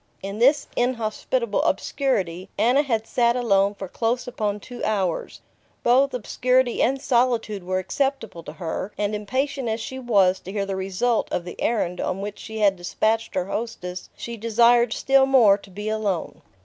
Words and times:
In 0.23 0.39
this 0.39 0.65
inhospitable 0.75 1.61
obscurity 1.61 2.49
Anna 2.57 2.81
had 2.81 3.05
sat 3.05 3.35
alone 3.35 3.75
for 3.75 3.87
close 3.87 4.27
upon 4.27 4.59
two 4.59 4.83
hours. 4.83 5.41
Both 5.83 6.15
obscurity 6.15 6.81
and 6.81 6.99
solitude 6.99 7.63
were 7.63 7.77
acceptable 7.77 8.41
to 8.45 8.53
her, 8.53 8.91
and 8.97 9.13
impatient 9.13 9.69
as 9.69 9.79
she 9.79 9.99
was 9.99 10.39
to 10.39 10.51
hear 10.51 10.65
the 10.65 10.75
result 10.75 11.31
of 11.31 11.45
the 11.45 11.61
errand 11.61 12.01
on 12.01 12.19
which 12.19 12.39
she 12.39 12.57
had 12.57 12.77
despatched 12.77 13.35
her 13.35 13.45
hostess, 13.45 14.09
she 14.17 14.37
desired 14.37 14.91
still 14.91 15.27
more 15.27 15.55
to 15.59 15.69
be 15.69 15.87
alone. 15.87 16.41